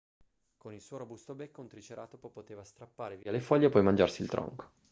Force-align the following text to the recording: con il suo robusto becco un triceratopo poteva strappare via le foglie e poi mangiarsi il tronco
con 0.57 0.73
il 0.73 0.81
suo 0.81 0.97
robusto 0.97 1.35
becco 1.35 1.61
un 1.61 1.67
triceratopo 1.67 2.31
poteva 2.31 2.63
strappare 2.63 3.17
via 3.17 3.31
le 3.31 3.39
foglie 3.39 3.67
e 3.67 3.69
poi 3.69 3.83
mangiarsi 3.83 4.23
il 4.23 4.29
tronco 4.29 4.71